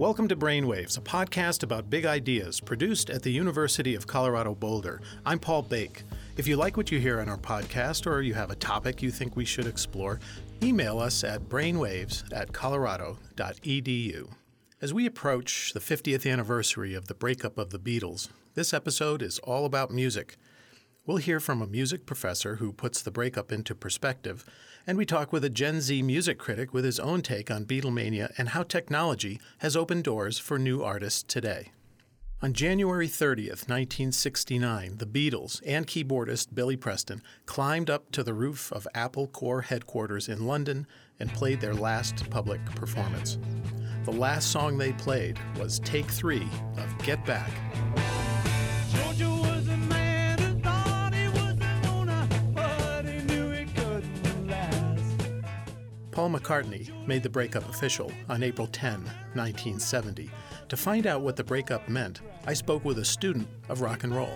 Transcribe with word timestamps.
Welcome 0.00 0.28
to 0.28 0.34
Brainwaves, 0.36 0.96
a 0.96 1.02
podcast 1.02 1.62
about 1.62 1.90
big 1.90 2.06
ideas 2.06 2.58
produced 2.58 3.10
at 3.10 3.22
the 3.22 3.30
University 3.30 3.94
of 3.94 4.06
Colorado 4.06 4.54
Boulder. 4.54 5.02
I'm 5.26 5.38
Paul 5.38 5.62
Beique. 5.62 6.04
If 6.38 6.48
you 6.48 6.56
like 6.56 6.78
what 6.78 6.90
you 6.90 6.98
hear 6.98 7.20
on 7.20 7.28
our 7.28 7.36
podcast 7.36 8.06
or 8.06 8.22
you 8.22 8.32
have 8.32 8.50
a 8.50 8.54
topic 8.54 9.02
you 9.02 9.10
think 9.10 9.36
we 9.36 9.44
should 9.44 9.66
explore, 9.66 10.18
email 10.62 10.98
us 10.98 11.22
at 11.22 11.50
brainwaves 11.50 12.24
at 12.32 12.50
colorado.edu. 12.50 14.30
As 14.80 14.94
we 14.94 15.04
approach 15.04 15.74
the 15.74 15.80
50th 15.80 16.26
anniversary 16.32 16.94
of 16.94 17.08
the 17.08 17.14
breakup 17.14 17.58
of 17.58 17.68
the 17.68 17.78
Beatles, 17.78 18.30
this 18.54 18.72
episode 18.72 19.20
is 19.20 19.38
all 19.40 19.66
about 19.66 19.90
music. 19.90 20.38
We'll 21.06 21.16
hear 21.16 21.40
from 21.40 21.62
a 21.62 21.66
music 21.66 22.04
professor 22.04 22.56
who 22.56 22.72
puts 22.72 23.00
the 23.00 23.10
breakup 23.10 23.50
into 23.50 23.74
perspective, 23.74 24.44
and 24.86 24.98
we 24.98 25.06
talk 25.06 25.32
with 25.32 25.44
a 25.44 25.50
Gen 25.50 25.80
Z 25.80 26.02
music 26.02 26.38
critic 26.38 26.74
with 26.74 26.84
his 26.84 27.00
own 27.00 27.22
take 27.22 27.50
on 27.50 27.64
Beatlemania 27.64 28.32
and 28.36 28.50
how 28.50 28.64
technology 28.64 29.40
has 29.58 29.76
opened 29.76 30.04
doors 30.04 30.38
for 30.38 30.58
new 30.58 30.82
artists 30.82 31.22
today. 31.22 31.72
On 32.42 32.52
January 32.52 33.08
30th, 33.08 33.68
1969, 33.68 34.98
the 34.98 35.06
Beatles 35.06 35.62
and 35.66 35.86
keyboardist 35.86 36.54
Billy 36.54 36.76
Preston 36.76 37.22
climbed 37.46 37.88
up 37.88 38.12
to 38.12 38.22
the 38.22 38.34
roof 38.34 38.70
of 38.70 38.86
Apple 38.94 39.26
Corps 39.26 39.62
headquarters 39.62 40.28
in 40.28 40.46
London 40.46 40.86
and 41.18 41.32
played 41.32 41.62
their 41.62 41.74
last 41.74 42.28
public 42.28 42.62
performance. 42.74 43.38
The 44.04 44.12
last 44.12 44.50
song 44.50 44.76
they 44.76 44.92
played 44.92 45.38
was 45.58 45.80
Take 45.80 46.10
Three 46.10 46.48
of 46.76 46.98
Get 46.98 47.24
Back. 47.24 47.50
Paul 56.12 56.30
McCartney 56.30 56.90
made 57.06 57.22
the 57.22 57.28
breakup 57.28 57.68
official 57.68 58.10
on 58.28 58.42
April 58.42 58.66
10, 58.66 59.04
1970. 59.34 60.28
To 60.68 60.76
find 60.76 61.06
out 61.06 61.20
what 61.20 61.36
the 61.36 61.44
breakup 61.44 61.88
meant, 61.88 62.20
I 62.46 62.54
spoke 62.54 62.84
with 62.84 62.98
a 62.98 63.04
student 63.04 63.46
of 63.68 63.80
rock 63.80 64.02
and 64.02 64.14
roll. 64.14 64.34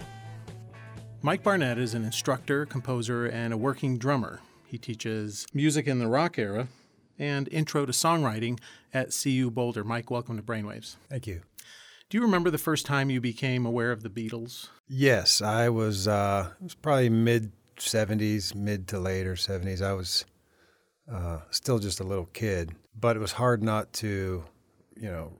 Mike 1.22 1.42
Barnett 1.42 1.78
is 1.78 1.94
an 1.94 2.04
instructor, 2.04 2.64
composer, 2.64 3.26
and 3.26 3.52
a 3.52 3.56
working 3.56 3.98
drummer. 3.98 4.40
He 4.66 4.78
teaches 4.78 5.46
music 5.52 5.86
in 5.88 5.98
the 5.98 6.06
rock 6.06 6.38
era 6.38 6.68
and 7.18 7.48
intro 7.50 7.86
to 7.86 7.92
songwriting 7.92 8.60
at 8.92 9.10
CU 9.10 9.50
Boulder. 9.50 9.82
Mike, 9.82 10.10
welcome 10.10 10.36
to 10.36 10.42
Brainwaves. 10.42 10.96
Thank 11.08 11.26
you. 11.26 11.40
Do 12.08 12.18
you 12.18 12.22
remember 12.22 12.50
the 12.50 12.58
first 12.58 12.86
time 12.86 13.10
you 13.10 13.20
became 13.20 13.66
aware 13.66 13.90
of 13.90 14.02
the 14.02 14.10
Beatles? 14.10 14.68
Yes, 14.86 15.42
I 15.42 15.68
was. 15.70 16.06
Uh, 16.06 16.50
it 16.60 16.64
was 16.64 16.74
probably 16.74 17.08
mid 17.08 17.52
'70s, 17.78 18.54
mid 18.54 18.86
to 18.88 19.00
later 19.00 19.34
'70s. 19.34 19.80
I 19.82 19.94
was 19.94 20.24
uh, 21.10 21.38
still 21.50 21.78
just 21.78 22.00
a 22.00 22.04
little 22.04 22.26
kid, 22.26 22.74
but 22.98 23.16
it 23.16 23.20
was 23.20 23.32
hard 23.32 23.62
not 23.62 23.92
to, 23.94 24.44
you 24.96 25.10
know, 25.10 25.32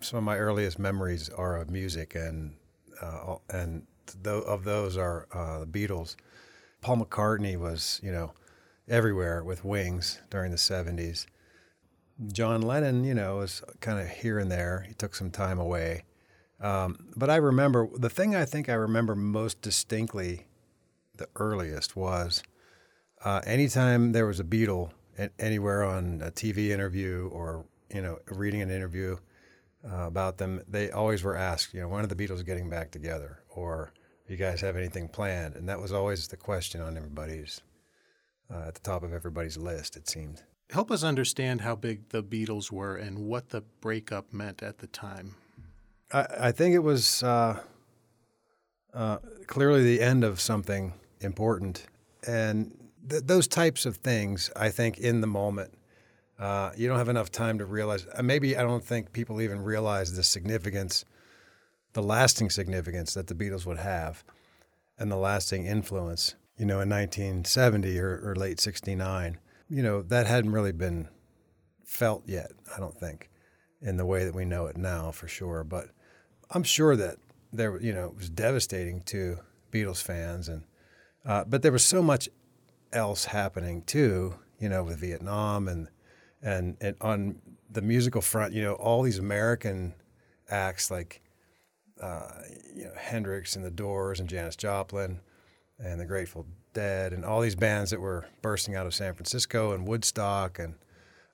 some 0.00 0.18
of 0.18 0.24
my 0.24 0.36
earliest 0.36 0.78
memories 0.78 1.28
are 1.28 1.56
of 1.56 1.70
music, 1.70 2.14
and 2.14 2.54
uh, 3.00 3.36
and 3.50 3.86
th- 4.06 4.44
of 4.44 4.64
those 4.64 4.96
are 4.96 5.26
uh, 5.32 5.60
the 5.60 5.66
Beatles. 5.66 6.16
Paul 6.80 6.98
McCartney 6.98 7.56
was, 7.58 8.00
you 8.02 8.12
know, 8.12 8.32
everywhere 8.88 9.42
with 9.42 9.64
Wings 9.64 10.20
during 10.30 10.50
the 10.50 10.56
'70s. 10.56 11.26
John 12.32 12.62
Lennon, 12.62 13.04
you 13.04 13.14
know, 13.14 13.36
was 13.36 13.62
kind 13.80 14.00
of 14.00 14.08
here 14.08 14.38
and 14.38 14.50
there. 14.50 14.84
He 14.88 14.94
took 14.94 15.14
some 15.14 15.30
time 15.30 15.58
away, 15.58 16.04
um, 16.60 17.08
but 17.14 17.28
I 17.28 17.36
remember 17.36 17.88
the 17.94 18.10
thing 18.10 18.34
I 18.34 18.44
think 18.44 18.68
I 18.68 18.74
remember 18.74 19.14
most 19.14 19.60
distinctly, 19.60 20.46
the 21.16 21.28
earliest 21.36 21.96
was 21.96 22.42
uh, 23.24 23.40
anytime 23.44 24.12
there 24.12 24.26
was 24.26 24.40
a 24.40 24.44
Beatle 24.44 24.90
anywhere 25.38 25.84
on 25.84 26.20
a 26.22 26.30
TV 26.30 26.68
interview 26.68 27.28
or 27.32 27.64
you 27.92 28.02
know 28.02 28.18
reading 28.28 28.62
an 28.62 28.70
interview 28.70 29.16
uh, 29.84 30.06
about 30.06 30.38
them, 30.38 30.62
they 30.68 30.90
always 30.90 31.22
were 31.22 31.36
asked, 31.36 31.72
you 31.72 31.80
know, 31.80 31.88
when 31.88 32.02
are 32.02 32.08
the 32.08 32.14
Beatles 32.14 32.44
getting 32.44 32.68
back 32.68 32.90
together, 32.90 33.40
or 33.50 33.92
you 34.28 34.36
guys 34.36 34.60
have 34.60 34.76
anything 34.76 35.08
planned? 35.08 35.54
And 35.54 35.68
that 35.68 35.80
was 35.80 35.92
always 35.92 36.28
the 36.28 36.36
question 36.36 36.80
on 36.80 36.96
everybody's 36.96 37.60
uh, 38.52 38.64
at 38.68 38.74
the 38.74 38.80
top 38.80 39.02
of 39.02 39.12
everybody's 39.12 39.56
list. 39.56 39.96
It 39.96 40.08
seemed. 40.08 40.42
Help 40.70 40.90
us 40.90 41.04
understand 41.04 41.60
how 41.60 41.76
big 41.76 42.08
the 42.08 42.22
Beatles 42.22 42.72
were 42.72 42.96
and 42.96 43.18
what 43.20 43.50
the 43.50 43.60
breakup 43.80 44.32
meant 44.32 44.62
at 44.62 44.78
the 44.78 44.88
time. 44.88 45.36
I, 46.12 46.26
I 46.40 46.52
think 46.52 46.74
it 46.74 46.80
was 46.80 47.22
uh, 47.22 47.60
uh 48.92 49.18
clearly 49.46 49.84
the 49.84 50.00
end 50.00 50.24
of 50.24 50.40
something 50.40 50.94
important, 51.20 51.86
and 52.26 52.76
th- 53.08 53.22
those 53.24 53.48
types 53.48 53.86
of 53.86 53.96
things, 53.96 54.50
I 54.56 54.70
think, 54.70 54.98
in 54.98 55.20
the 55.20 55.26
moment, 55.26 55.72
uh, 56.38 56.70
you 56.76 56.86
don't 56.88 56.98
have 56.98 57.08
enough 57.08 57.30
time 57.30 57.58
to 57.58 57.64
realize. 57.64 58.06
Uh, 58.14 58.22
maybe 58.22 58.56
I 58.56 58.62
don't 58.62 58.84
think 58.84 59.12
people 59.12 59.40
even 59.40 59.62
realize 59.62 60.14
the 60.14 60.22
significance, 60.22 61.04
the 61.94 62.02
lasting 62.02 62.50
significance 62.50 63.14
that 63.14 63.26
the 63.26 63.34
Beatles 63.34 63.64
would 63.64 63.78
have, 63.78 64.22
and 64.98 65.10
the 65.10 65.16
lasting 65.16 65.66
influence. 65.66 66.34
You 66.58 66.66
know, 66.66 66.80
in 66.80 66.88
1970 66.88 67.98
or, 67.98 68.20
or 68.24 68.34
late 68.34 68.60
'69, 68.60 69.38
you 69.68 69.82
know 69.82 70.02
that 70.02 70.26
hadn't 70.26 70.52
really 70.52 70.72
been 70.72 71.08
felt 71.84 72.22
yet. 72.26 72.50
I 72.74 72.80
don't 72.80 72.98
think, 72.98 73.30
in 73.80 73.96
the 73.96 74.06
way 74.06 74.24
that 74.24 74.34
we 74.34 74.44
know 74.44 74.66
it 74.66 74.76
now, 74.76 75.10
for 75.10 75.28
sure. 75.28 75.64
But 75.64 75.88
I'm 76.50 76.62
sure 76.62 76.96
that 76.96 77.16
there, 77.52 77.80
you 77.80 77.92
know, 77.92 78.06
it 78.06 78.16
was 78.16 78.28
devastating 78.28 79.00
to 79.02 79.38
Beatles 79.72 80.02
fans, 80.02 80.48
and 80.48 80.64
uh, 81.24 81.44
but 81.44 81.62
there 81.62 81.72
was 81.72 81.84
so 81.84 82.02
much 82.02 82.28
else 82.92 83.26
happening 83.26 83.82
too, 83.82 84.34
you 84.58 84.68
know, 84.68 84.84
with 84.84 84.98
Vietnam 84.98 85.68
and 85.68 85.88
and 86.42 86.76
and 86.80 86.96
on 87.00 87.36
the 87.70 87.82
musical 87.82 88.20
front, 88.20 88.52
you 88.52 88.62
know, 88.62 88.74
all 88.74 89.02
these 89.02 89.18
American 89.18 89.94
acts 90.48 90.90
like 90.90 91.22
uh, 92.00 92.30
you 92.74 92.84
know 92.84 92.92
Hendrix 92.96 93.56
and 93.56 93.64
the 93.64 93.70
Doors 93.70 94.20
and 94.20 94.28
Janis 94.28 94.56
Joplin 94.56 95.20
and 95.78 96.00
the 96.00 96.06
Grateful 96.06 96.46
Dead 96.72 97.12
and 97.12 97.24
all 97.24 97.40
these 97.40 97.56
bands 97.56 97.90
that 97.90 98.00
were 98.00 98.26
bursting 98.42 98.74
out 98.74 98.86
of 98.86 98.94
San 98.94 99.14
Francisco 99.14 99.72
and 99.72 99.86
Woodstock 99.86 100.58
and 100.58 100.74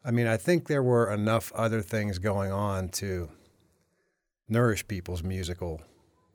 I 0.05 0.11
mean, 0.11 0.27
I 0.27 0.37
think 0.37 0.67
there 0.67 0.83
were 0.83 1.13
enough 1.13 1.53
other 1.53 1.81
things 1.81 2.19
going 2.19 2.51
on 2.51 2.89
to 2.91 3.29
nourish 4.49 4.87
people's 4.89 5.23
musical 5.23 5.81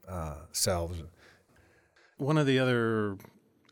uh, 0.07 0.37
selves. 0.53 1.03
One 2.17 2.37
of 2.37 2.47
the 2.47 2.59
other 2.59 3.17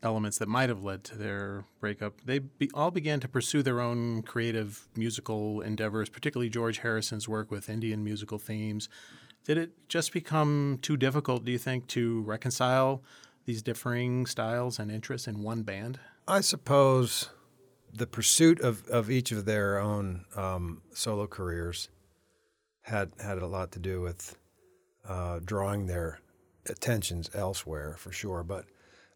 elements 0.06 0.38
that 0.38 0.48
might 0.48 0.70
have 0.70 0.82
led 0.82 1.04
to 1.04 1.16
their 1.16 1.64
breakup, 1.80 2.22
they 2.24 2.38
be, 2.38 2.70
all 2.72 2.90
began 2.90 3.20
to 3.20 3.28
pursue 3.28 3.62
their 3.62 3.80
own 3.80 4.22
creative 4.22 4.88
musical 4.96 5.60
endeavors, 5.60 6.08
particularly 6.08 6.48
George 6.48 6.78
Harrison's 6.78 7.28
work 7.28 7.50
with 7.50 7.68
Indian 7.68 8.02
musical 8.02 8.38
themes. 8.38 8.88
Did 9.44 9.58
it 9.58 9.70
just 9.88 10.12
become 10.12 10.78
too 10.80 10.96
difficult, 10.96 11.44
do 11.44 11.52
you 11.52 11.58
think, 11.58 11.86
to 11.88 12.22
reconcile 12.22 13.02
these 13.44 13.62
differing 13.62 14.26
styles 14.26 14.78
and 14.78 14.90
interests 14.90 15.28
in 15.28 15.42
one 15.42 15.62
band? 15.62 15.98
I 16.26 16.40
suppose 16.40 17.28
the 17.92 18.06
pursuit 18.06 18.60
of, 18.60 18.86
of 18.88 19.10
each 19.10 19.32
of 19.32 19.44
their 19.44 19.78
own 19.78 20.24
um, 20.34 20.82
solo 20.92 21.26
careers 21.26 21.88
had 22.82 23.12
had 23.20 23.38
a 23.38 23.46
lot 23.46 23.72
to 23.72 23.78
do 23.78 24.00
with 24.00 24.36
uh, 25.08 25.40
drawing 25.44 25.86
their 25.86 26.20
attentions 26.68 27.30
elsewhere, 27.34 27.96
for 27.98 28.12
sure. 28.12 28.42
But 28.42 28.64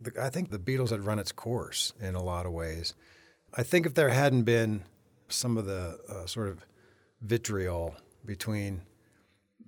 the, 0.01 0.13
I 0.21 0.31
think 0.31 0.51
the 0.51 0.59
Beatles 0.59 0.91
had 0.91 1.05
run 1.05 1.19
its 1.19 1.33
course 1.33 1.93
in 2.01 2.15
a 2.15 2.23
lot 2.23 2.47
of 2.47 2.53
ways. 2.53 2.95
I 3.55 3.63
think 3.63 3.87
if 3.87 3.95
there 3.95 4.09
hadn't 4.09 4.43
been 4.43 4.85
some 5.29 5.57
of 5.57 5.67
the 5.67 5.99
uh, 6.09 6.27
sort 6.27 6.49
of 6.49 6.65
vitriol 7.23 7.95
between, 8.25 8.83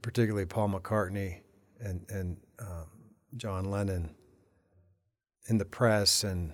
particularly 0.00 0.46
Paul 0.46 0.70
McCartney 0.70 1.40
and 1.80 2.04
and 2.08 2.36
um, 2.60 2.86
John 3.36 3.70
Lennon 3.70 4.14
in 5.48 5.58
the 5.58 5.64
press, 5.64 6.24
and 6.24 6.52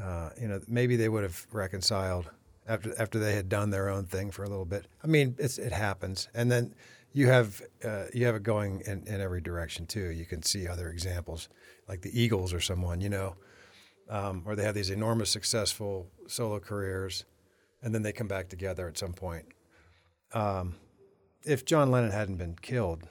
uh, 0.00 0.30
you 0.40 0.48
know 0.48 0.60
maybe 0.68 0.96
they 0.96 1.08
would 1.08 1.22
have 1.22 1.46
reconciled 1.52 2.30
after 2.68 2.94
after 3.00 3.18
they 3.18 3.34
had 3.34 3.48
done 3.48 3.70
their 3.70 3.88
own 3.88 4.04
thing 4.04 4.30
for 4.30 4.44
a 4.44 4.48
little 4.48 4.64
bit. 4.64 4.86
I 5.02 5.06
mean, 5.06 5.36
it 5.38 5.72
happens, 5.72 6.28
and 6.34 6.50
then 6.50 6.74
you 7.16 7.28
have 7.28 7.62
uh, 7.82 8.04
you 8.12 8.26
have 8.26 8.34
it 8.34 8.42
going 8.42 8.82
in, 8.86 9.06
in 9.06 9.22
every 9.22 9.40
direction 9.40 9.86
too. 9.86 10.10
You 10.10 10.26
can 10.26 10.42
see 10.42 10.68
other 10.68 10.90
examples 10.90 11.48
like 11.88 12.02
the 12.02 12.20
Eagles 12.20 12.52
or 12.52 12.60
someone, 12.60 13.00
you 13.00 13.08
know, 13.08 13.36
um, 14.10 14.44
where 14.44 14.54
they 14.54 14.64
have 14.64 14.74
these 14.74 14.90
enormous 14.90 15.30
successful 15.30 16.10
solo 16.26 16.60
careers, 16.60 17.24
and 17.82 17.94
then 17.94 18.02
they 18.02 18.12
come 18.12 18.28
back 18.28 18.50
together 18.50 18.86
at 18.86 18.98
some 18.98 19.14
point. 19.14 19.46
Um, 20.34 20.74
if 21.42 21.64
John 21.64 21.90
Lennon 21.90 22.10
hadn't 22.10 22.36
been 22.36 22.54
killed, 22.60 23.04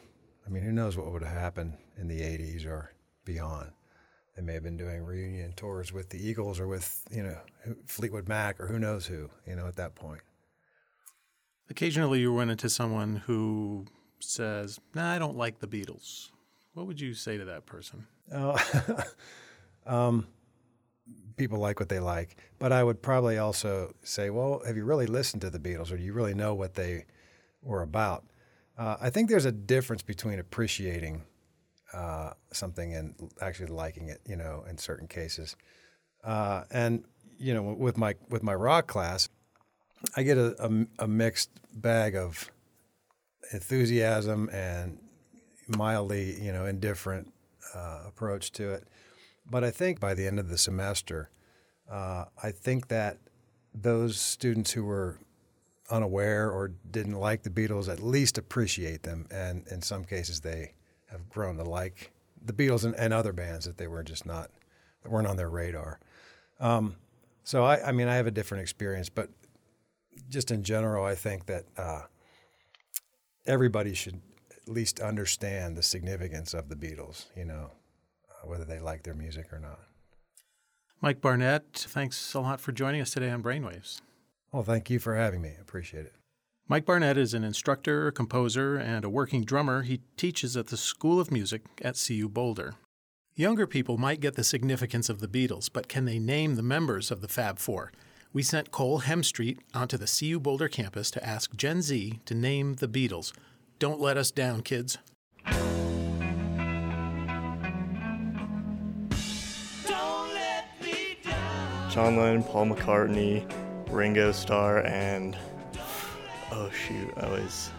I 0.46 0.52
mean, 0.52 0.62
who 0.62 0.72
knows 0.72 0.96
what 0.96 1.12
would 1.12 1.24
have 1.24 1.36
happened 1.36 1.74
in 1.98 2.08
the 2.08 2.22
'80s 2.22 2.68
or 2.68 2.92
beyond? 3.26 3.72
They 4.36 4.44
may 4.44 4.54
have 4.54 4.64
been 4.64 4.78
doing 4.78 5.04
reunion 5.04 5.54
tours 5.54 5.92
with 5.92 6.10
the 6.10 6.24
Eagles 6.24 6.60
or 6.60 6.68
with 6.68 7.04
you 7.10 7.24
know 7.24 7.40
Fleetwood 7.88 8.28
Mac 8.28 8.60
or 8.60 8.68
who 8.68 8.78
knows 8.78 9.08
who, 9.08 9.32
you 9.48 9.56
know, 9.56 9.66
at 9.66 9.78
that 9.78 9.96
point. 9.96 10.22
Occasionally, 11.70 12.20
you 12.20 12.36
run 12.36 12.50
into 12.50 12.70
someone 12.70 13.18
who 13.26 13.86
says, 14.20 14.80
"Nah, 14.94 15.14
I 15.14 15.20
don't 15.20 15.38
like 15.38 15.60
the 15.60 15.68
Beatles." 15.68 16.30
What 16.74 16.88
would 16.88 17.00
you 17.00 17.14
say 17.14 17.38
to 17.38 17.46
that 17.46 17.66
person? 17.66 18.06
Oh, 18.34 18.58
um, 19.86 20.28
people 21.38 21.60
like 21.60 21.80
what 21.80 21.90
they 21.90 22.00
like, 22.00 22.36
but 22.60 22.72
I 22.72 22.84
would 22.84 23.02
probably 23.02 23.38
also 23.38 23.94
say, 24.04 24.30
well, 24.30 24.62
have 24.66 24.76
you 24.76 24.84
really 24.84 25.08
listened 25.08 25.42
to 25.42 25.50
the 25.50 25.60
Beatles, 25.60 25.92
or 25.92 25.98
do 25.98 26.04
you 26.04 26.14
really 26.14 26.34
know 26.34 26.54
what 26.54 26.74
they 26.74 27.06
were 27.62 27.82
about? 27.82 28.26
Uh, 28.78 28.98
I 29.00 29.10
think 29.10 29.30
there's 29.30 29.46
a 29.46 29.52
difference 29.52 30.02
between 30.02 30.40
appreciating 30.40 31.24
uh, 31.94 32.32
something 32.52 32.94
and 32.94 33.32
actually 33.42 33.68
liking 33.68 34.10
it, 34.10 34.20
you 34.28 34.36
know, 34.36 34.66
in 34.70 34.78
certain 34.78 35.08
cases. 35.08 35.56
Uh, 36.24 36.64
and 36.72 37.06
you 37.38 37.54
know, 37.54 37.64
with 37.64 37.98
my 37.98 38.16
with 38.30 38.44
my 38.44 38.54
rock 38.54 38.88
class, 38.88 39.30
I 40.16 40.24
get 40.24 40.38
a, 40.38 40.56
a, 40.64 41.04
a 41.06 41.08
mixed 41.08 41.50
bag 41.74 42.16
of 42.16 42.52
enthusiasm 43.52 44.50
and 44.52 45.00
mildly, 45.68 46.42
you 46.42 46.52
know, 46.52 46.66
indifferent 46.66 47.32
uh, 47.74 48.02
approach 48.08 48.52
to 48.54 48.72
it. 48.72 48.88
But 49.50 49.64
I 49.64 49.72
think 49.72 50.00
by 50.00 50.14
the 50.14 50.26
end 50.28 50.40
of 50.40 50.50
the 50.50 50.58
semester, 50.58 51.30
uh, 51.90 52.26
I 52.42 52.52
think 52.52 52.88
that 52.88 53.18
those 53.74 54.20
students 54.20 54.72
who 54.72 54.86
were 54.86 55.20
unaware 55.90 56.50
or 56.50 56.72
didn't 56.90 57.20
like 57.20 57.44
the 57.44 57.50
Beatles 57.50 57.92
at 57.92 58.02
least 58.02 58.38
appreciate 58.38 59.04
them, 59.04 59.28
and 59.30 59.68
in 59.68 59.82
some 59.82 60.04
cases 60.04 60.42
they 60.42 60.74
have 61.12 61.30
grown 61.30 61.58
to 61.58 61.64
like 61.64 62.12
the 62.44 62.54
Beatles 62.54 62.86
and, 62.86 62.96
and 62.96 63.14
other 63.14 63.34
bands 63.34 63.66
that 63.66 63.78
they 63.78 63.88
were 63.88 64.04
just 64.04 64.26
not 64.26 64.50
that 65.04 65.12
weren't 65.12 65.28
on 65.28 65.38
their 65.38 65.50
radar. 65.50 66.00
Um, 66.60 66.96
so 67.44 67.64
I, 67.64 67.90
I 67.90 67.92
mean, 67.92 68.08
I 68.08 68.16
have 68.16 68.26
a 68.28 68.32
different 68.32 68.64
experience, 68.64 69.10
but 69.10 69.30
just 70.30 70.52
in 70.52 70.64
general, 70.64 71.06
I 71.06 71.16
think 71.16 71.46
that 71.46 71.66
uh, 71.78 72.04
everybody 73.46 73.94
should 73.94 74.22
at 74.52 74.68
least 74.68 75.00
understand 75.00 75.76
the 75.76 75.84
significance 75.84 76.54
of 76.54 76.70
the 76.70 76.76
Beatles. 76.76 77.26
You 77.36 77.46
know, 77.46 77.72
uh, 78.30 78.48
whether 78.48 78.66
they 78.66 78.80
like 78.80 79.04
their 79.04 79.14
music 79.14 79.52
or 79.52 79.60
not. 79.60 79.80
Mike 81.02 81.22
Barnett, 81.22 81.74
thanks 81.74 82.34
a 82.34 82.40
lot 82.40 82.60
for 82.60 82.72
joining 82.72 83.02
us 83.02 83.12
today 83.12 83.30
on 83.30 83.44
Brainwaves. 83.44 84.02
Well, 84.52 84.64
thank 84.64 84.90
you 84.90 85.00
for 85.00 85.16
having 85.16 85.42
me. 85.42 85.54
Appreciate 85.60 86.06
it. 86.06 86.14
Mike 86.68 86.86
Barnett 86.86 87.18
is 87.18 87.36
an 87.36 87.44
instructor, 87.44 88.08
a 88.08 88.12
composer, 88.12 88.76
and 88.76 89.06
a 89.06 89.10
working 89.10 89.44
drummer. 89.44 89.84
He 89.84 90.02
teaches 90.18 90.58
at 90.58 90.68
the 90.68 90.78
School 90.78 91.20
of 91.20 91.30
Music 91.32 91.62
at 91.84 92.02
CU 92.04 92.28
Boulder. 92.28 92.74
Younger 93.36 93.68
people 93.68 93.98
might 93.98 94.20
get 94.20 94.36
the 94.36 94.44
significance 94.44 95.10
of 95.10 95.20
the 95.20 95.28
Beatles, 95.28 95.70
but 95.72 95.88
can 95.88 96.06
they 96.06 96.18
name 96.18 96.56
the 96.56 96.64
members 96.64 97.12
of 97.12 97.22
the 97.22 97.28
Fab 97.28 97.60
Four? 97.60 97.92
We 98.36 98.44
sent 98.44 98.70
Cole 98.70 99.00
Hemstreet 99.00 99.60
onto 99.74 99.96
the 99.98 100.08
CU 100.08 100.42
Boulder 100.42 100.68
campus 100.68 101.10
to 101.12 101.26
ask 101.26 101.56
Gen 101.56 101.82
Z 101.82 102.20
to 102.26 102.34
name 102.34 102.74
the 102.74 102.88
Beatles. 102.90 103.32
Don't 103.80 104.02
let 104.02 104.18
us 104.18 104.30
down, 104.30 104.62
kids. 104.62 104.98
John 111.90 112.18
Lennon, 112.18 112.44
Paul 112.44 112.66
McCartney, 112.66 113.50
Ringo 113.90 114.34
Starr, 114.34 114.86
and 114.86 115.38
oh 116.52 116.70
shoot, 116.72 117.14
I 117.16 117.28
always 117.28 117.72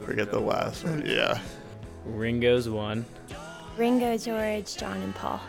forget 0.00 0.30
the 0.30 0.38
last 0.38 0.84
one. 0.84 1.02
Yeah. 1.04 1.40
Ringo's 2.04 2.68
one. 2.68 3.04
Ringo, 3.76 4.16
George, 4.16 4.76
John, 4.76 4.98
and 5.02 5.12
Paul. 5.16 5.40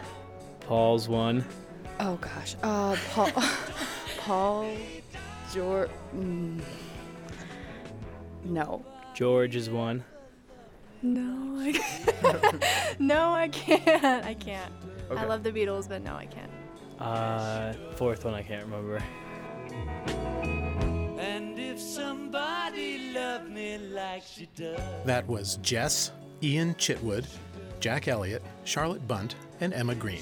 Paul's 0.61 1.07
one. 1.07 1.45
Oh 1.99 2.15
gosh. 2.15 2.55
Uh, 2.63 2.97
Paul. 3.11 3.31
Paul. 4.29 4.69
George. 5.51 5.89
Mm, 6.15 6.61
no. 8.43 8.85
George 9.15 9.55
is 9.55 9.71
one. 9.71 10.03
No, 11.01 11.59
I 11.59 11.71
can't. 11.71 12.63
no, 12.99 13.33
I 13.33 13.47
can't. 13.47 14.23
I 14.23 14.35
can't. 14.35 14.71
I 15.09 15.25
love 15.25 15.41
the 15.41 15.51
Beatles, 15.51 15.89
but 15.89 16.03
no, 16.03 16.13
I 16.13 16.27
can't. 16.27 16.51
Uh, 16.99 17.73
fourth 17.95 18.23
one 18.23 18.35
I 18.35 18.43
can't 18.43 18.63
remember. 18.65 19.01
That 25.05 25.23
was 25.27 25.57
Jess, 25.63 26.11
Ian 26.43 26.75
Chitwood, 26.75 27.25
Jack 27.79 28.07
Elliott, 28.07 28.43
Charlotte 28.63 29.07
Bunt, 29.07 29.33
and 29.59 29.73
Emma 29.73 29.95
Green. 29.95 30.21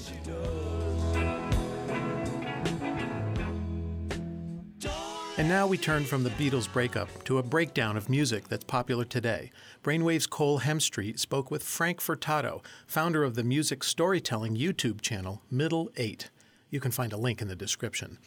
And 5.38 5.48
now 5.48 5.68
we 5.68 5.78
turn 5.78 6.04
from 6.04 6.24
the 6.24 6.30
Beatles 6.30 6.70
breakup 6.72 7.08
to 7.22 7.38
a 7.38 7.44
breakdown 7.44 7.96
of 7.96 8.08
music 8.08 8.48
that's 8.48 8.64
popular 8.64 9.04
today. 9.04 9.52
Brainwave's 9.84 10.26
Cole 10.26 10.58
Hemstreet 10.58 11.20
spoke 11.20 11.48
with 11.48 11.62
Frank 11.62 12.00
Furtado, 12.00 12.60
founder 12.88 13.22
of 13.22 13.36
the 13.36 13.44
music 13.44 13.84
storytelling 13.84 14.56
YouTube 14.56 15.00
channel 15.00 15.42
Middle 15.48 15.92
8. 15.96 16.30
You 16.70 16.80
can 16.80 16.90
find 16.90 17.12
a 17.12 17.16
link 17.16 17.40
in 17.40 17.46
the 17.46 17.54
description. 17.54 18.18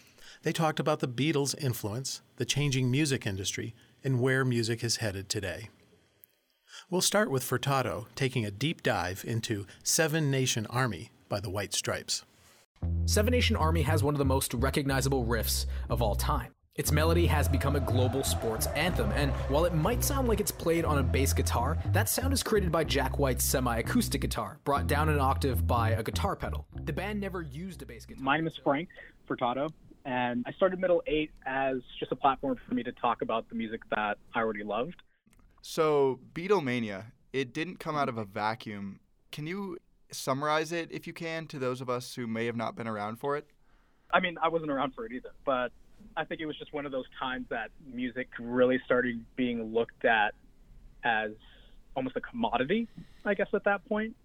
They 0.44 0.54
talked 0.54 0.80
about 0.80 1.02
the 1.02 1.08
Beatles' 1.10 1.54
influence, 1.62 2.22
the 2.38 2.46
changing 2.46 2.90
music 2.90 3.28
industry, 3.28 3.76
and 4.06 4.22
where 4.22 4.46
music 4.46 4.82
is 4.82 4.98
headed 4.98 5.28
today. 5.28 5.68
We'll 6.90 7.02
start 7.02 7.30
with 7.30 7.44
Furtado 7.44 8.06
taking 8.16 8.46
a 8.46 8.52
deep 8.52 8.84
dive 8.84 9.26
into 9.28 9.68
Seven 9.84 10.32
Nation 10.32 10.66
Army 10.70 11.12
by 11.28 11.42
the 11.42 11.50
White 11.50 11.74
Stripes. 11.74 12.24
Seven 13.06 13.32
Nation 13.32 13.58
Army 13.58 13.82
has 13.82 14.02
one 14.02 14.14
of 14.14 14.20
the 14.20 14.24
most 14.24 14.54
recognizable 14.54 15.26
riffs 15.26 15.66
of 15.90 16.02
all 16.02 16.16
time. 16.16 16.54
Its 16.82 16.92
melody 16.92 17.28
has 17.28 17.48
become 17.48 17.76
a 17.76 17.80
global 17.80 18.24
sports 18.24 18.66
anthem, 18.76 19.12
and 19.12 19.32
while 19.50 19.66
it 19.66 19.76
might 19.76 20.04
sound 20.04 20.28
like 20.28 20.40
it's 20.40 20.50
played 20.50 20.84
on 20.84 20.98
a 20.98 21.04
bass 21.04 21.32
guitar, 21.32 21.78
that 21.92 22.10
sound 22.10 22.34
is 22.34 22.42
created 22.42 22.72
by 22.72 22.84
Jack 22.84 23.20
White's 23.20 23.44
semi 23.44 23.78
acoustic 23.78 24.20
guitar, 24.20 24.58
brought 24.64 24.88
down 24.88 25.08
an 25.08 25.20
octave 25.20 25.68
by 25.68 25.92
a 25.92 26.02
guitar 26.02 26.36
pedal. 26.36 26.66
The 26.86 26.92
band 26.92 27.22
never 27.22 27.44
used 27.44 27.84
a 27.84 27.86
bass 27.86 28.08
guitar. 28.08 28.24
My 28.24 28.36
name 28.36 28.48
is 28.48 28.60
Frank 28.64 28.90
Furtado, 29.30 29.70
and 30.06 30.44
I 30.48 30.54
started 30.54 30.80
Middle 30.80 31.04
8 31.06 31.30
as 31.46 31.82
just 32.00 32.12
a 32.14 32.16
platform 32.16 32.58
for 32.68 32.74
me 32.74 32.82
to 32.82 32.92
talk 32.94 33.22
about 33.22 33.48
the 33.48 33.54
music 33.54 33.82
that 33.96 34.18
I 34.34 34.40
already 34.40 34.64
loved. 34.64 34.96
So, 35.62 36.20
Beatlemania, 36.34 37.12
it 37.32 37.54
didn't 37.54 37.80
come 37.80 37.96
out 37.96 38.10
of 38.10 38.18
a 38.18 38.26
vacuum. 38.26 39.02
Can 39.32 39.46
you 39.46 39.78
summarize 40.12 40.72
it, 40.72 40.92
if 40.92 41.06
you 41.06 41.14
can, 41.14 41.46
to 41.46 41.60
those 41.60 41.80
of 41.80 41.92
us 41.92 42.16
who 42.16 42.26
may 42.26 42.48
have 42.48 42.56
not 42.56 42.76
been 42.76 42.88
around 42.88 43.18
for 43.18 43.38
it? 43.38 43.46
I 44.12 44.20
mean, 44.20 44.40
I 44.42 44.50
wasn't 44.50 44.72
around 44.72 44.96
for 44.96 45.06
it 45.06 45.12
either, 45.12 45.30
but 45.46 45.72
I 46.16 46.26
think 46.26 46.42
it 46.42 46.46
was 46.46 46.58
just 46.58 46.74
one 46.74 46.86
of 46.86 46.92
those 46.92 47.06
times 47.20 47.46
that 47.50 47.70
music 47.92 48.28
really 48.40 48.80
started 48.86 49.24
being 49.36 49.74
looked 49.74 50.06
at 50.06 50.34
as 51.04 51.32
almost 51.96 52.16
a 52.16 52.22
commodity, 52.22 52.88
I 53.26 53.34
guess, 53.34 53.48
at 53.54 53.64
that 53.66 53.86
point. 53.88 54.16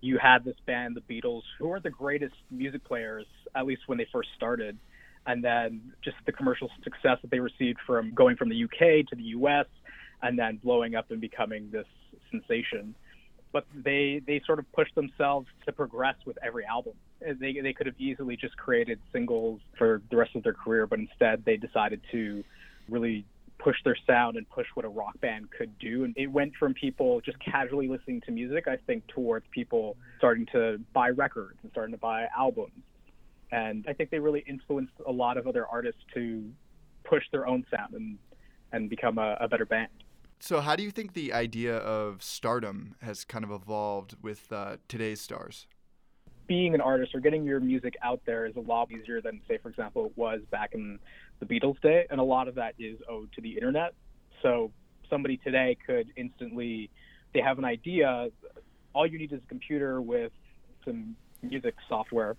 You 0.00 0.18
had 0.18 0.44
this 0.44 0.56
band, 0.66 0.96
the 0.96 1.00
Beatles, 1.00 1.42
who 1.58 1.68
were 1.68 1.80
the 1.80 1.90
greatest 1.90 2.34
music 2.50 2.84
players, 2.84 3.26
at 3.54 3.66
least 3.66 3.82
when 3.86 3.96
they 3.98 4.06
first 4.12 4.28
started. 4.36 4.76
And 5.26 5.42
then 5.42 5.92
just 6.02 6.16
the 6.26 6.32
commercial 6.32 6.70
success 6.82 7.18
that 7.22 7.30
they 7.30 7.40
received 7.40 7.78
from 7.86 8.12
going 8.12 8.36
from 8.36 8.50
the 8.50 8.64
UK 8.64 9.06
to 9.08 9.16
the 9.16 9.22
US 9.38 9.66
and 10.22 10.38
then 10.38 10.58
blowing 10.62 10.94
up 10.94 11.10
and 11.10 11.20
becoming 11.20 11.70
this 11.70 11.86
sensation. 12.30 12.94
But 13.52 13.66
they, 13.74 14.20
they 14.26 14.42
sort 14.44 14.58
of 14.58 14.70
pushed 14.72 14.94
themselves 14.94 15.46
to 15.64 15.72
progress 15.72 16.16
with 16.26 16.36
every 16.42 16.66
album 16.66 16.94
they 17.40 17.60
they 17.60 17.72
could 17.72 17.86
have 17.86 17.98
easily 17.98 18.36
just 18.36 18.56
created 18.56 19.00
singles 19.12 19.60
for 19.78 20.02
the 20.10 20.16
rest 20.16 20.34
of 20.34 20.42
their 20.42 20.54
career, 20.54 20.86
but 20.86 20.98
instead 20.98 21.44
they 21.44 21.56
decided 21.56 22.00
to 22.12 22.44
really 22.88 23.24
push 23.58 23.76
their 23.84 23.96
sound 24.06 24.36
and 24.36 24.48
push 24.50 24.66
what 24.74 24.84
a 24.84 24.88
rock 24.88 25.18
band 25.20 25.48
could 25.50 25.78
do. 25.78 26.04
And 26.04 26.14
it 26.16 26.26
went 26.26 26.52
from 26.58 26.74
people 26.74 27.20
just 27.20 27.38
casually 27.40 27.88
listening 27.88 28.20
to 28.22 28.30
music, 28.30 28.68
I 28.68 28.76
think, 28.76 29.06
towards 29.06 29.46
people 29.50 29.96
starting 30.18 30.46
to 30.52 30.78
buy 30.92 31.08
records 31.10 31.58
and 31.62 31.72
starting 31.72 31.94
to 31.94 31.98
buy 31.98 32.26
albums. 32.36 32.72
And 33.52 33.86
I 33.88 33.92
think 33.92 34.10
they 34.10 34.18
really 34.18 34.44
influenced 34.46 34.92
a 35.06 35.12
lot 35.12 35.36
of 35.36 35.46
other 35.46 35.66
artists 35.66 36.00
to 36.14 36.44
push 37.04 37.22
their 37.32 37.46
own 37.46 37.64
sound 37.70 37.94
and 37.94 38.18
and 38.72 38.90
become 38.90 39.18
a, 39.18 39.36
a 39.40 39.48
better 39.48 39.64
band. 39.64 39.88
So, 40.40 40.60
how 40.60 40.76
do 40.76 40.82
you 40.82 40.90
think 40.90 41.14
the 41.14 41.32
idea 41.32 41.76
of 41.76 42.22
stardom 42.22 42.96
has 43.00 43.24
kind 43.24 43.44
of 43.44 43.50
evolved 43.50 44.16
with 44.20 44.52
uh, 44.52 44.76
today's 44.88 45.20
stars? 45.20 45.66
Being 46.46 46.74
an 46.74 46.80
artist 46.80 47.14
or 47.14 47.20
getting 47.20 47.44
your 47.44 47.60
music 47.60 47.94
out 48.02 48.20
there 48.26 48.46
is 48.46 48.56
a 48.56 48.60
lot 48.60 48.90
easier 48.90 49.20
than, 49.20 49.40
say, 49.48 49.58
for 49.58 49.68
example, 49.68 50.06
it 50.06 50.12
was 50.16 50.40
back 50.50 50.74
in 50.74 50.98
the 51.40 51.46
Beatles' 51.46 51.80
day. 51.80 52.06
And 52.10 52.20
a 52.20 52.24
lot 52.24 52.48
of 52.48 52.54
that 52.56 52.74
is 52.78 52.98
owed 53.08 53.32
to 53.32 53.40
the 53.40 53.50
internet. 53.50 53.94
So 54.42 54.70
somebody 55.08 55.36
today 55.38 55.76
could 55.86 56.12
instantly, 56.16 56.90
they 57.32 57.40
have 57.40 57.58
an 57.58 57.64
idea. 57.64 58.28
All 58.94 59.06
you 59.06 59.18
need 59.18 59.32
is 59.32 59.40
a 59.42 59.48
computer 59.48 60.00
with 60.00 60.32
some 60.84 61.16
music 61.42 61.74
software 61.88 62.36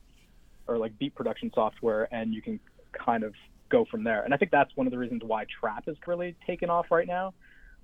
or 0.67 0.77
like 0.77 0.97
beat 0.97 1.13
production 1.13 1.51
software, 1.53 2.07
and 2.13 2.33
you 2.33 2.41
can 2.41 2.59
kind 2.93 3.23
of 3.23 3.33
go 3.69 3.85
from 3.85 4.03
there. 4.03 4.23
And 4.23 4.33
I 4.33 4.37
think 4.37 4.51
that's 4.51 4.75
one 4.75 4.87
of 4.87 4.91
the 4.91 4.97
reasons 4.97 5.21
why 5.23 5.45
trap 5.59 5.83
is 5.87 5.97
really 6.07 6.35
taken 6.45 6.69
off 6.69 6.87
right 6.91 7.07
now. 7.07 7.33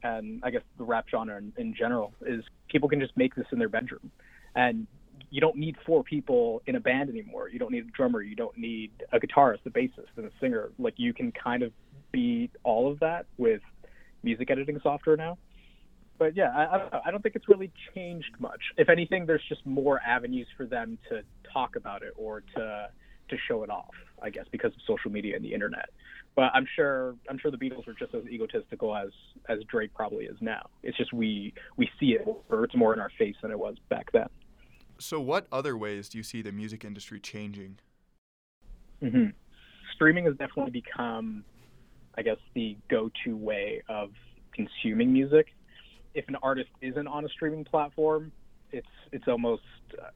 And 0.03 0.41
I 0.43 0.49
guess 0.49 0.63
the 0.77 0.83
rap 0.83 1.05
genre 1.09 1.37
in, 1.37 1.53
in 1.57 1.75
general 1.75 2.13
is 2.25 2.43
people 2.69 2.89
can 2.89 2.99
just 2.99 3.15
make 3.15 3.35
this 3.35 3.45
in 3.51 3.59
their 3.59 3.69
bedroom. 3.69 4.11
And 4.55 4.87
you 5.31 5.39
don't 5.39 5.55
need 5.55 5.77
four 5.85 6.03
people 6.03 6.61
in 6.67 6.75
a 6.75 6.79
band 6.79 7.09
anymore. 7.09 7.50
You 7.50 7.57
don't 7.57 7.71
need 7.71 7.85
a 7.85 7.91
drummer. 7.91 8.21
You 8.21 8.35
don't 8.35 8.55
need 8.57 8.91
a 9.13 9.19
guitarist, 9.19 9.65
a 9.65 9.69
bassist, 9.69 10.11
and 10.17 10.25
a 10.25 10.31
singer. 10.41 10.71
Like 10.77 10.95
you 10.97 11.13
can 11.13 11.31
kind 11.31 11.63
of 11.63 11.71
be 12.11 12.51
all 12.63 12.91
of 12.91 13.00
that 13.00 13.25
with 13.38 13.61
music 14.23 14.51
editing 14.51 14.79
software 14.83 15.15
now. 15.15 15.38
But 16.19 16.35
yeah, 16.35 16.50
I, 16.50 17.00
I 17.07 17.11
don't 17.11 17.23
think 17.23 17.35
it's 17.35 17.47
really 17.47 17.71
changed 17.95 18.35
much. 18.39 18.59
If 18.77 18.89
anything, 18.89 19.25
there's 19.25 19.43
just 19.50 19.65
more 19.65 20.00
avenues 20.05 20.47
for 20.55 20.67
them 20.67 21.00
to 21.09 21.21
talk 21.51 21.75
about 21.77 22.03
it 22.03 22.13
or 22.15 22.43
to 22.55 22.89
to 23.29 23.38
show 23.47 23.63
it 23.63 23.69
off. 23.69 23.95
I 24.21 24.29
guess 24.29 24.45
because 24.51 24.73
of 24.73 24.81
social 24.85 25.09
media 25.09 25.35
and 25.35 25.43
the 25.43 25.53
internet. 25.53 25.89
But 26.35 26.51
I'm 26.53 26.67
sure 26.75 27.15
I'm 27.29 27.39
sure 27.39 27.51
the 27.51 27.57
Beatles 27.57 27.88
were 27.88 27.95
just 27.97 28.13
as 28.13 28.23
egotistical 28.25 28.95
as 28.95 29.09
as 29.47 29.59
Drake 29.69 29.93
probably 29.95 30.25
is 30.25 30.38
now. 30.41 30.69
It's 30.83 30.97
just 30.97 31.13
we 31.13 31.53
we 31.77 31.89
see 32.00 32.17
it 32.19 32.27
or 32.50 32.65
it's 32.65 32.75
more 32.75 32.93
in 32.93 33.00
our 33.00 33.11
face 33.17 33.35
than 33.41 33.50
it 33.50 33.57
was 33.57 33.77
back 33.89 34.11
then. 34.11 34.27
So, 35.01 35.20
what 35.20 35.48
other 35.51 35.75
ways 35.75 36.10
do 36.10 36.20
you 36.20 36.24
see 36.24 36.43
the 36.43 36.51
music 36.51 36.86
industry 36.86 37.20
changing? 37.20 37.79
hmm 39.01 39.29
Streaming 39.96 40.25
has 40.25 40.36
definitely 40.38 40.72
become, 40.72 41.43
I 42.17 42.22
guess, 42.22 42.38
the 42.53 42.77
go-to 42.89 43.36
way 43.36 43.81
of 43.89 44.10
consuming 44.53 45.12
music. 45.12 45.48
If 46.13 46.27
an 46.27 46.38
artist 46.43 46.70
isn't 46.81 47.08
on 47.08 47.25
a 47.25 47.29
streaming 47.29 47.65
platform, 47.65 48.31
it's 48.72 48.88
it's 49.12 49.27
almost 49.27 49.63
uh, 50.00 50.08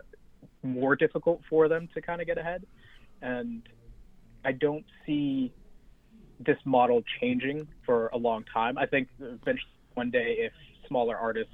more 0.62 0.96
difficult 0.96 1.42
for 1.50 1.68
them 1.68 1.90
to 1.96 2.02
kind 2.02 2.22
of 2.22 2.28
get 2.28 2.38
ahead. 2.38 2.64
And 3.22 3.64
I 4.44 4.52
don't 4.52 4.86
see 5.06 5.52
this 6.40 6.58
model 6.64 7.02
changing 7.20 7.68
for 7.86 8.08
a 8.10 8.18
long 8.18 8.44
time. 8.54 8.78
I 8.78 8.86
think 8.86 9.08
eventually 9.20 9.62
one 9.96 10.12
day, 10.12 10.36
if 10.40 10.54
smaller 10.88 11.18
artists 11.18 11.54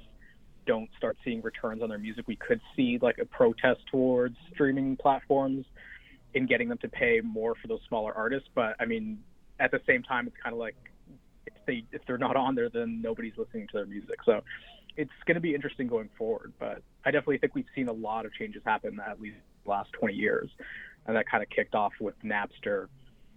don't 0.66 0.88
start 0.96 1.16
seeing 1.24 1.42
returns 1.42 1.82
on 1.82 1.88
their 1.88 1.98
music, 1.98 2.26
we 2.26 2.36
could 2.36 2.60
see 2.76 2.98
like 3.00 3.18
a 3.18 3.24
protest 3.24 3.80
towards 3.90 4.36
streaming 4.52 4.96
platforms 4.96 5.64
in 6.34 6.46
getting 6.46 6.68
them 6.68 6.78
to 6.78 6.88
pay 6.88 7.20
more 7.22 7.54
for 7.60 7.68
those 7.68 7.80
smaller 7.88 8.12
artists. 8.14 8.48
But 8.54 8.76
I 8.80 8.84
mean, 8.84 9.18
at 9.60 9.70
the 9.70 9.80
same 9.86 10.02
time, 10.02 10.26
it's 10.26 10.36
kind 10.42 10.52
of 10.52 10.58
like 10.58 10.76
if 11.46 11.54
they 11.66 11.84
if 11.92 12.02
they're 12.06 12.18
not 12.18 12.36
on 12.36 12.54
there, 12.54 12.68
then 12.68 13.00
nobody's 13.02 13.34
listening 13.36 13.66
to 13.68 13.78
their 13.78 13.86
music. 13.86 14.16
So 14.24 14.42
it's 14.96 15.10
going 15.26 15.36
to 15.36 15.40
be 15.40 15.54
interesting 15.54 15.86
going 15.86 16.10
forward. 16.16 16.52
But 16.58 16.82
I 17.04 17.10
definitely 17.10 17.38
think 17.38 17.54
we've 17.54 17.64
seen 17.74 17.88
a 17.88 17.92
lot 17.92 18.26
of 18.26 18.32
changes 18.34 18.62
happen 18.64 18.98
at 19.00 19.20
least 19.20 19.36
the 19.64 19.70
last 19.70 19.92
20 19.92 20.14
years, 20.14 20.50
and 21.06 21.16
that 21.16 21.28
kind 21.28 21.42
of 21.42 21.50
kicked 21.50 21.74
off 21.74 21.92
with 22.00 22.14
Napster 22.24 22.88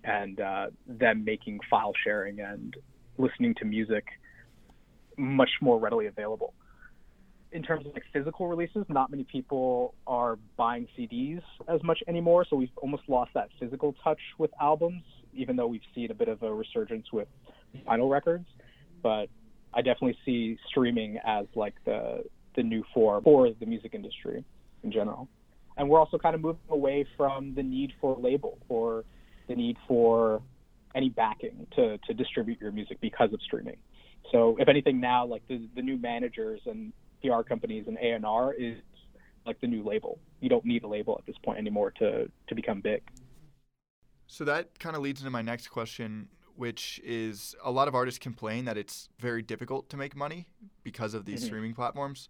and 0.03 0.39
uh, 0.39 0.67
them 0.87 1.23
making 1.23 1.59
file 1.69 1.93
sharing 2.03 2.39
and 2.39 2.75
listening 3.17 3.55
to 3.55 3.65
music 3.65 4.05
much 5.17 5.49
more 5.61 5.79
readily 5.79 6.07
available. 6.07 6.53
In 7.55 7.63
terms 7.63 7.85
of 7.85 7.93
like 7.93 8.03
physical 8.11 8.47
releases, 8.49 8.83
not 8.89 9.09
many 9.09 9.23
people 9.23 9.95
are 10.05 10.37
buying 10.57 10.89
CDs 10.97 11.41
as 11.69 11.81
much 11.83 11.99
anymore, 12.05 12.45
so 12.49 12.57
we've 12.57 12.77
almost 12.81 13.03
lost 13.07 13.31
that 13.33 13.47
physical 13.57 13.95
touch 14.03 14.19
with 14.37 14.51
albums, 14.61 15.03
even 15.33 15.55
though 15.55 15.67
we've 15.67 15.87
seen 15.95 16.11
a 16.11 16.13
bit 16.13 16.27
of 16.27 16.43
a 16.43 16.53
resurgence 16.53 17.05
with 17.13 17.29
vinyl 17.87 18.11
records. 18.11 18.45
But 19.01 19.27
I 19.73 19.81
definitely 19.81 20.17
see 20.25 20.57
streaming 20.67 21.17
as 21.25 21.45
like 21.55 21.75
the 21.85 22.25
the 22.57 22.63
new 22.63 22.83
form 22.93 23.23
for 23.23 23.49
the 23.57 23.65
music 23.65 23.93
industry 23.93 24.43
in 24.83 24.91
general. 24.91 25.29
And 25.77 25.87
we're 25.87 25.99
also 25.99 26.17
kind 26.17 26.35
of 26.35 26.41
moving 26.41 26.59
away 26.69 27.05
from 27.15 27.55
the 27.55 27.63
need 27.63 27.93
for 28.01 28.17
a 28.17 28.19
label 28.19 28.57
or 28.67 29.05
the 29.47 29.55
need 29.55 29.77
for 29.87 30.41
any 30.93 31.07
backing 31.07 31.67
to, 31.77 31.97
to 31.99 32.13
distribute 32.13 32.59
your 32.59 32.73
music 32.73 32.99
because 32.99 33.31
of 33.31 33.41
streaming. 33.41 33.77
So 34.31 34.57
if 34.59 34.67
anything 34.67 34.99
now, 34.99 35.25
like 35.25 35.47
the, 35.47 35.67
the 35.75 35.81
new 35.81 35.97
managers 35.97 36.61
and 36.65 36.91
PR 37.25 37.43
companies 37.43 37.85
and 37.87 37.97
A&R 38.01 38.53
is 38.53 38.77
like 39.45 39.59
the 39.61 39.67
new 39.67 39.83
label. 39.83 40.19
You 40.41 40.49
don't 40.49 40.65
need 40.65 40.83
a 40.83 40.87
label 40.87 41.15
at 41.19 41.25
this 41.25 41.35
point 41.43 41.57
anymore 41.59 41.91
to, 41.99 42.29
to 42.47 42.55
become 42.55 42.81
big. 42.81 43.01
So 44.27 44.43
that 44.45 44.79
kind 44.79 44.95
of 44.95 45.01
leads 45.01 45.21
into 45.21 45.31
my 45.31 45.41
next 45.41 45.67
question, 45.67 46.29
which 46.55 46.99
is 47.03 47.55
a 47.63 47.71
lot 47.71 47.87
of 47.87 47.93
artists 47.95 48.17
complain 48.17 48.65
that 48.65 48.77
it's 48.77 49.09
very 49.19 49.41
difficult 49.41 49.89
to 49.89 49.97
make 49.97 50.15
money 50.15 50.47
because 50.83 51.13
of 51.13 51.25
these 51.25 51.41
Mhm. 51.41 51.45
streaming 51.45 51.73
platforms. 51.75 52.29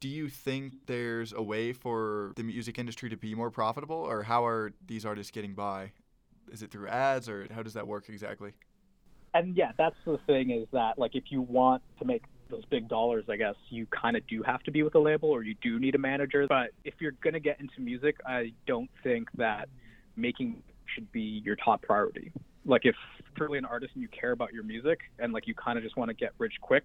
Do 0.00 0.08
you 0.08 0.28
think 0.28 0.86
there's 0.86 1.32
a 1.32 1.42
way 1.42 1.72
for 1.72 2.32
the 2.36 2.42
music 2.42 2.78
industry 2.78 3.08
to 3.08 3.16
be 3.16 3.34
more 3.34 3.50
profitable, 3.50 3.96
or 3.96 4.24
how 4.24 4.44
are 4.44 4.72
these 4.86 5.06
artists 5.06 5.30
getting 5.30 5.54
by? 5.54 5.92
Is 6.50 6.62
it 6.62 6.70
through 6.70 6.88
ads, 6.88 7.28
or 7.28 7.46
how 7.52 7.62
does 7.62 7.74
that 7.74 7.86
work 7.86 8.08
exactly? 8.08 8.52
and 9.34 9.56
yeah, 9.56 9.72
that's 9.78 9.96
the 10.04 10.18
thing 10.26 10.50
is 10.50 10.66
that 10.72 10.98
like 10.98 11.14
if 11.14 11.24
you 11.32 11.40
want 11.40 11.82
to 11.98 12.04
make 12.04 12.24
those 12.52 12.64
big 12.66 12.88
dollars, 12.88 13.24
I 13.28 13.36
guess 13.36 13.56
you 13.70 13.86
kind 13.86 14.16
of 14.16 14.26
do 14.28 14.42
have 14.44 14.62
to 14.64 14.70
be 14.70 14.82
with 14.84 14.94
a 14.94 15.00
label 15.00 15.30
or 15.30 15.42
you 15.42 15.56
do 15.60 15.80
need 15.80 15.96
a 15.96 15.98
manager. 15.98 16.46
But 16.48 16.70
if 16.84 16.94
you're 17.00 17.16
gonna 17.22 17.40
get 17.40 17.60
into 17.60 17.80
music, 17.80 18.16
I 18.24 18.52
don't 18.66 18.90
think 19.02 19.28
that 19.38 19.68
making 20.16 20.62
should 20.94 21.10
be 21.10 21.42
your 21.44 21.56
top 21.56 21.82
priority. 21.82 22.30
Like 22.64 22.82
if 22.84 22.94
you're 23.36 23.48
really 23.48 23.58
an 23.58 23.64
artist 23.64 23.92
and 23.94 24.02
you 24.02 24.08
care 24.08 24.32
about 24.32 24.52
your 24.52 24.62
music 24.62 25.00
and 25.18 25.32
like 25.32 25.48
you 25.48 25.54
kind 25.54 25.78
of 25.78 25.82
just 25.82 25.96
want 25.96 26.10
to 26.10 26.14
get 26.14 26.32
rich 26.38 26.54
quick, 26.60 26.84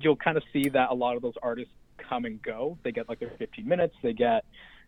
you'll 0.00 0.16
kind 0.16 0.36
of 0.36 0.42
see 0.52 0.68
that 0.68 0.90
a 0.90 0.94
lot 0.94 1.16
of 1.16 1.22
those 1.22 1.34
artists 1.42 1.72
come 1.96 2.24
and 2.24 2.42
go. 2.42 2.76
They 2.82 2.92
get 2.92 3.08
like 3.08 3.20
their 3.20 3.32
15 3.38 3.66
minutes, 3.66 3.94
they 4.02 4.12
get 4.12 4.44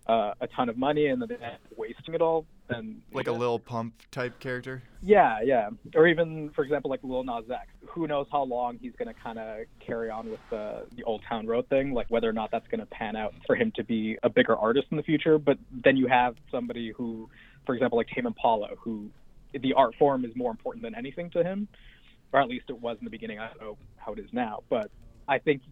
uh, 0.07 0.35
a 0.40 0.47
ton 0.49 0.69
of 0.69 0.76
money, 0.76 1.07
and 1.07 1.23
then 1.23 1.38
wasting 1.76 2.14
it 2.14 2.21
all. 2.23 2.47
And 2.69 3.00
Like 3.12 3.26
a 3.26 3.33
Lil 3.33 3.59
Pump 3.59 3.95
type 4.12 4.38
character? 4.38 4.83
yeah, 5.02 5.40
yeah. 5.42 5.71
Or 5.95 6.07
even, 6.07 6.50
for 6.54 6.62
example, 6.62 6.90
like 6.90 7.00
Lil 7.02 7.25
Nas 7.25 7.45
X. 7.50 7.66
Who 7.88 8.07
knows 8.07 8.26
how 8.30 8.45
long 8.45 8.78
he's 8.80 8.92
going 8.97 9.12
to 9.12 9.21
kind 9.21 9.38
of 9.38 9.66
carry 9.85 10.11
on 10.11 10.30
with 10.30 10.40
the, 10.50 10.87
the 10.97 11.02
Old 11.02 11.23
Town 11.28 11.47
Road 11.47 11.69
thing, 11.69 11.92
like 11.92 12.07
whether 12.11 12.28
or 12.28 12.33
not 12.33 12.50
that's 12.52 12.66
going 12.69 12.80
to 12.80 12.87
pan 12.87 13.16
out 13.16 13.35
for 13.47 13.57
him 13.57 13.73
to 13.76 13.85
be 13.85 14.16
a 14.23 14.28
bigger 14.28 14.57
artist 14.57 14.87
in 14.90 14.97
the 14.97 15.02
future. 15.02 15.38
But 15.38 15.59
then 15.73 15.97
you 15.97 16.07
have 16.07 16.37
somebody 16.50 16.92
who, 16.97 17.28
for 17.66 17.75
example, 17.75 17.99
like 17.99 18.09
Tame 18.14 18.26
Impala, 18.26 18.69
who 18.78 19.11
the 19.52 19.73
art 19.75 19.95
form 19.99 20.25
is 20.25 20.30
more 20.37 20.52
important 20.52 20.85
than 20.85 20.95
anything 20.95 21.30
to 21.30 21.42
him, 21.42 21.66
or 22.33 22.40
at 22.40 22.49
least 22.49 22.66
it 22.69 22.80
was 22.80 22.97
in 23.00 23.04
the 23.04 23.11
beginning. 23.11 23.40
I 23.40 23.49
don't 23.49 23.61
know 23.61 23.78
how 23.97 24.12
it 24.12 24.21
is 24.21 24.28
now. 24.33 24.62
But 24.71 24.92
I 25.26 25.38
think 25.38 25.62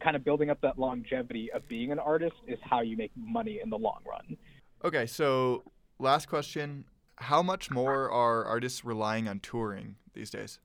kind 0.00 0.16
of 0.16 0.24
building 0.24 0.50
up 0.50 0.60
that 0.62 0.78
longevity 0.78 1.50
of 1.52 1.66
being 1.68 1.92
an 1.92 1.98
artist 1.98 2.36
is 2.46 2.58
how 2.62 2.80
you 2.80 2.96
make 2.96 3.12
money 3.16 3.60
in 3.62 3.70
the 3.70 3.78
long 3.78 4.00
run. 4.08 4.36
Okay, 4.84 5.06
so 5.06 5.62
last 5.98 6.26
question. 6.26 6.84
How 7.16 7.42
much 7.42 7.70
more 7.70 8.10
are 8.10 8.44
artists 8.44 8.84
relying 8.84 9.26
on 9.26 9.40
touring 9.40 9.96
these 10.12 10.30
days? 10.30 10.58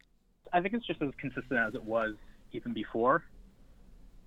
I 0.51 0.61
think 0.61 0.73
it's 0.73 0.85
just 0.85 1.01
as 1.01 1.09
consistent 1.17 1.59
as 1.59 1.75
it 1.75 1.83
was 1.83 2.15
even 2.51 2.73
before. 2.73 3.23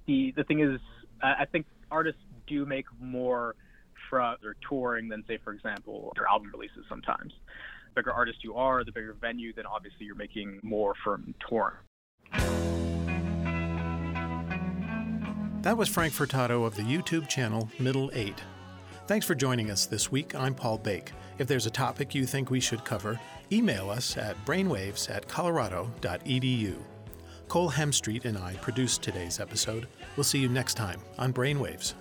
The 0.07 0.33
the 0.37 0.45
thing 0.45 0.61
is, 0.61 0.81
I 1.23 1.43
I 1.43 1.45
think 1.45 1.67
artists 1.91 2.21
do 2.47 2.65
make 2.65 2.87
more 2.99 3.55
from 4.09 4.37
their 4.43 4.55
touring 4.69 5.09
than, 5.09 5.25
say, 5.27 5.39
for 5.43 5.53
example, 5.53 6.13
their 6.17 6.27
album 6.27 6.51
releases. 6.53 6.85
Sometimes, 6.89 7.33
the 7.89 8.01
bigger 8.01 8.13
artist 8.13 8.39
you 8.43 8.55
are, 8.55 8.85
the 8.85 8.93
bigger 8.93 9.17
venue, 9.21 9.53
then 9.53 9.67
obviously 9.67 10.07
you're 10.07 10.15
making 10.15 10.61
more 10.63 10.95
from 11.03 11.35
touring. 11.49 11.77
That 15.65 15.79
was 15.79 15.89
Frank 15.89 16.13
Furtado 16.13 16.67
of 16.67 16.77
the 16.77 16.83
YouTube 16.83 17.27
channel 17.27 17.71
Middle 17.79 18.11
8. 18.13 18.35
Thanks 19.07 19.25
for 19.25 19.35
joining 19.35 19.71
us 19.71 19.87
this 19.87 20.13
week. 20.13 20.35
I'm 20.35 20.55
Paul 20.55 20.79
Beique. 20.79 21.09
If 21.39 21.47
there's 21.49 21.65
a 21.65 21.71
topic 21.71 22.15
you 22.15 22.27
think 22.27 22.51
we 22.51 22.61
should 22.61 22.85
cover, 22.85 23.19
email 23.51 23.89
us 23.89 24.19
at 24.19 24.37
brainwaves 24.45 25.09
at 25.09 25.27
colorado.edu. 25.27 26.77
Cole 27.49 27.71
Hemstreet 27.71 28.27
and 28.27 28.37
I 28.37 28.57
produced 28.57 29.01
today's 29.01 29.41
episode. 29.41 29.89
We'll 30.19 30.25
see 30.25 30.39
you 30.39 30.51
next 30.51 30.75
time 30.75 31.01
on 31.17 31.33
Brainwaves. 31.33 31.95